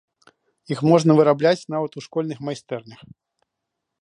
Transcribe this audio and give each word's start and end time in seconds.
Іх 0.75 0.79
можна 0.91 1.11
вырабляць 1.19 1.67
нават 1.75 1.91
у 2.01 2.05
школьных 2.09 2.37
майстэрнях. 2.49 3.01